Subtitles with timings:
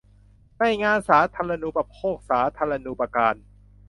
[0.59, 3.35] ในงานสาธารณูปโภคสาธารณูปการ